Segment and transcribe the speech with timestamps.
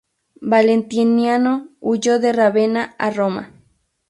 [0.41, 3.51] Valentiniano huyó de Rávena a Roma.